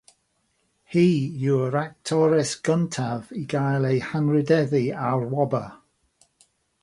Hi 0.93 1.03
yw'r 1.41 1.75
actores 1.81 2.53
gyntaf 2.69 3.29
i 3.39 3.43
gael 3.53 3.85
ei 3.91 4.01
hanrhydeddu 4.07 4.83
â'r 5.11 5.27
wobr. 5.35 5.69